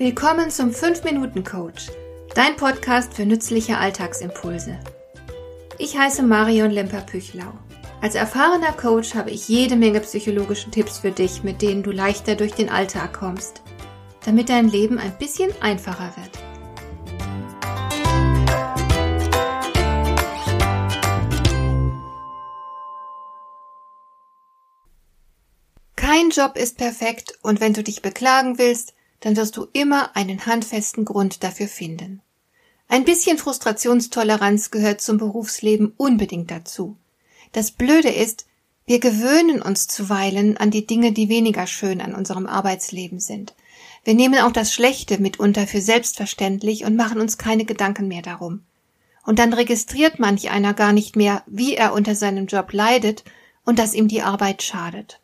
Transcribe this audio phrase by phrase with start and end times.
[0.00, 1.88] Willkommen zum 5-Minuten-Coach,
[2.34, 4.80] dein Podcast für nützliche Alltagsimpulse.
[5.76, 7.52] Ich heiße Marion Lemper-Püchlau.
[8.00, 12.34] Als erfahrener Coach habe ich jede Menge psychologische Tipps für dich, mit denen du leichter
[12.34, 13.60] durch den Alltag kommst,
[14.24, 16.30] damit dein Leben ein bisschen einfacher wird.
[25.94, 30.46] Kein Job ist perfekt und wenn du dich beklagen willst, dann wirst du immer einen
[30.46, 32.22] handfesten Grund dafür finden.
[32.88, 36.96] Ein bisschen Frustrationstoleranz gehört zum Berufsleben unbedingt dazu.
[37.52, 38.46] Das Blöde ist,
[38.86, 43.54] wir gewöhnen uns zuweilen an die Dinge, die weniger schön an unserem Arbeitsleben sind.
[44.02, 48.64] Wir nehmen auch das Schlechte mitunter für selbstverständlich und machen uns keine Gedanken mehr darum.
[49.24, 53.22] Und dann registriert manch einer gar nicht mehr, wie er unter seinem Job leidet
[53.64, 55.20] und dass ihm die Arbeit schadet.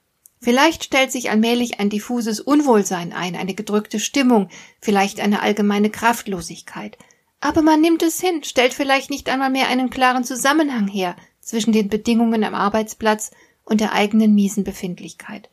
[0.47, 4.49] Vielleicht stellt sich allmählich ein diffuses Unwohlsein ein, eine gedrückte Stimmung,
[4.81, 6.97] vielleicht eine allgemeine Kraftlosigkeit.
[7.41, 11.73] Aber man nimmt es hin, stellt vielleicht nicht einmal mehr einen klaren Zusammenhang her zwischen
[11.73, 13.33] den Bedingungen am Arbeitsplatz
[13.65, 15.51] und der eigenen miesen Befindlichkeit.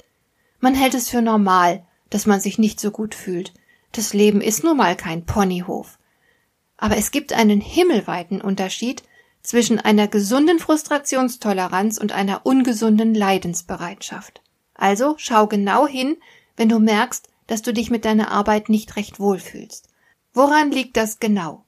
[0.59, 3.51] Man hält es für normal, dass man sich nicht so gut fühlt.
[3.93, 5.97] Das Leben ist nun mal kein Ponyhof.
[6.77, 9.01] Aber es gibt einen himmelweiten Unterschied
[9.41, 14.43] zwischen einer gesunden Frustrationstoleranz und einer ungesunden Leidensbereitschaft.
[14.73, 16.17] Also schau genau hin,
[16.57, 19.89] wenn du merkst, dass du dich mit deiner Arbeit nicht recht wohlfühlst.
[20.33, 21.65] Woran liegt das genau?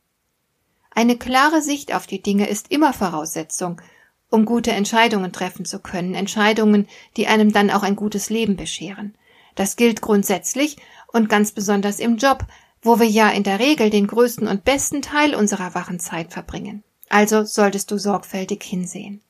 [0.91, 3.81] Eine klare Sicht auf die Dinge ist immer Voraussetzung,
[4.29, 9.15] um gute Entscheidungen treffen zu können, Entscheidungen, die einem dann auch ein gutes Leben bescheren.
[9.55, 10.77] Das gilt grundsätzlich
[11.11, 12.45] und ganz besonders im Job,
[12.81, 16.83] wo wir ja in der Regel den größten und besten Teil unserer wachen Zeit verbringen.
[17.09, 19.21] Also solltest du sorgfältig hinsehen.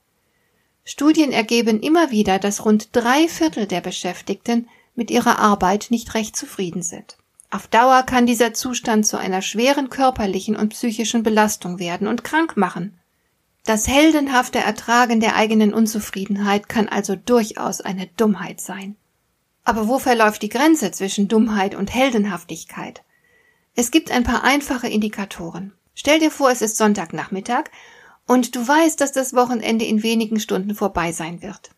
[0.86, 6.38] Studien ergeben immer wieder, dass rund drei Viertel der Beschäftigten mit ihrer Arbeit nicht recht
[6.38, 7.18] zufrieden sind.
[7.50, 12.56] Auf Dauer kann dieser Zustand zu einer schweren körperlichen und psychischen Belastung werden und krank
[12.56, 13.00] machen.
[13.66, 18.96] Das heldenhafte Ertragen der eigenen Unzufriedenheit kann also durchaus eine Dummheit sein.
[19.64, 23.02] Aber wo verläuft die Grenze zwischen Dummheit und Heldenhaftigkeit?
[23.74, 25.74] Es gibt ein paar einfache Indikatoren.
[25.96, 27.72] Stell dir vor, es ist Sonntagnachmittag
[28.28, 31.72] und du weißt, dass das Wochenende in wenigen Stunden vorbei sein wird.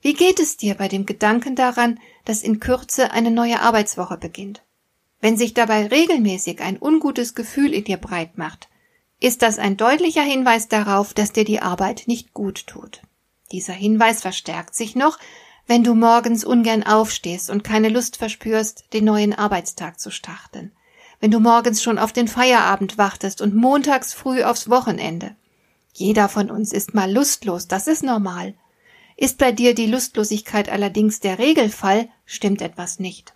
[0.00, 4.62] Wie geht es dir bei dem Gedanken daran, dass in Kürze eine neue Arbeitswoche beginnt?
[5.20, 8.68] Wenn sich dabei regelmäßig ein ungutes Gefühl in dir breit macht,
[9.20, 13.00] ist das ein deutlicher Hinweis darauf, dass dir die Arbeit nicht gut tut.
[13.52, 15.18] Dieser Hinweis verstärkt sich noch,
[15.66, 20.72] wenn du morgens ungern aufstehst und keine Lust verspürst, den neuen Arbeitstag zu starten,
[21.20, 25.36] wenn du morgens schon auf den Feierabend wartest und montags früh aufs Wochenende,
[25.94, 28.54] jeder von uns ist mal lustlos, das ist normal.
[29.16, 33.32] Ist bei dir die Lustlosigkeit allerdings der Regelfall, stimmt etwas nicht.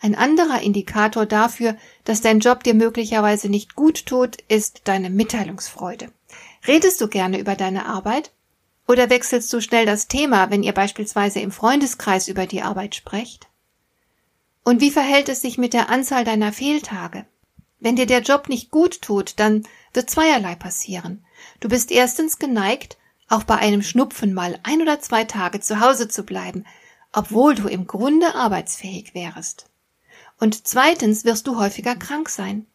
[0.00, 6.10] Ein anderer Indikator dafür, dass dein Job dir möglicherweise nicht gut tut, ist deine Mitteilungsfreude.
[6.66, 8.32] Redest du gerne über deine Arbeit?
[8.88, 13.48] Oder wechselst du schnell das Thema, wenn ihr beispielsweise im Freundeskreis über die Arbeit sprecht?
[14.64, 17.26] Und wie verhält es sich mit der Anzahl deiner Fehltage?
[17.78, 21.24] Wenn dir der Job nicht gut tut, dann wird zweierlei passieren.
[21.60, 22.96] Du bist erstens geneigt,
[23.28, 26.64] auch bei einem Schnupfen mal ein oder zwei Tage zu Hause zu bleiben,
[27.12, 29.68] obwohl du im Grunde arbeitsfähig wärest.
[30.38, 32.66] Und zweitens wirst du häufiger krank sein.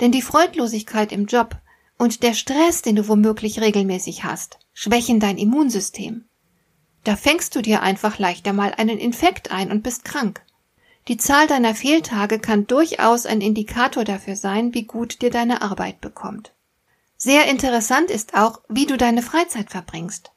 [0.00, 1.56] Denn die Freudlosigkeit im Job
[1.98, 6.24] und der Stress, den du womöglich regelmäßig hast, schwächen dein Immunsystem.
[7.04, 10.42] Da fängst du dir einfach leichter mal einen Infekt ein und bist krank.
[11.08, 16.00] Die Zahl deiner Fehltage kann durchaus ein Indikator dafür sein, wie gut dir deine Arbeit
[16.00, 16.52] bekommt.
[17.16, 20.32] Sehr interessant ist auch, wie du deine Freizeit verbringst.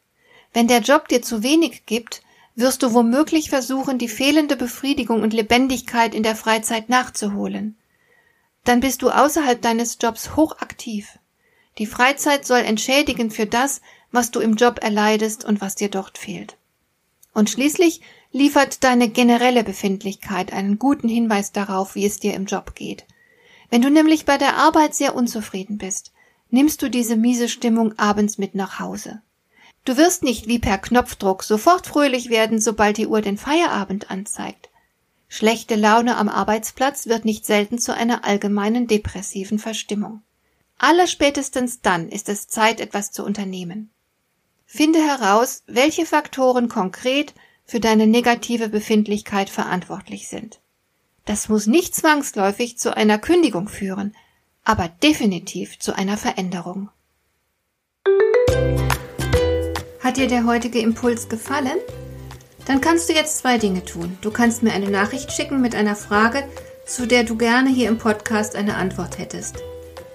[0.54, 2.22] Wenn der Job dir zu wenig gibt,
[2.56, 7.78] wirst du womöglich versuchen, die fehlende Befriedigung und Lebendigkeit in der Freizeit nachzuholen.
[8.64, 11.18] Dann bist du außerhalb deines Jobs hochaktiv.
[11.80, 13.82] Die Freizeit soll entschädigen für das,
[14.12, 16.58] was du im Job erleidest und was dir dort fehlt.
[17.40, 18.02] Und schließlich
[18.34, 23.06] liefert deine generelle Befindlichkeit einen guten Hinweis darauf, wie es dir im Job geht.
[23.70, 26.12] Wenn du nämlich bei der Arbeit sehr unzufrieden bist,
[26.50, 29.22] nimmst du diese miese Stimmung abends mit nach Hause.
[29.86, 34.68] Du wirst nicht wie per Knopfdruck sofort fröhlich werden, sobald die Uhr den Feierabend anzeigt.
[35.30, 40.24] Schlechte Laune am Arbeitsplatz wird nicht selten zu einer allgemeinen depressiven Verstimmung.
[40.78, 43.92] Allerspätestens dann ist es Zeit, etwas zu unternehmen.
[44.72, 47.34] Finde heraus, welche Faktoren konkret
[47.66, 50.60] für deine negative Befindlichkeit verantwortlich sind.
[51.26, 54.16] Das muss nicht zwangsläufig zu einer Kündigung führen,
[54.64, 56.92] aber definitiv zu einer Veränderung.
[60.02, 61.80] Hat dir der heutige Impuls gefallen?
[62.68, 64.20] Dann kannst du jetzt zwei Dinge tun.
[64.22, 66.48] Du kannst mir eine Nachricht schicken mit einer Frage,
[66.86, 69.64] zu der du gerne hier im Podcast eine Antwort hättest.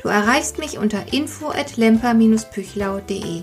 [0.00, 3.42] Du erreichst mich unter info at lemper-püchlau.de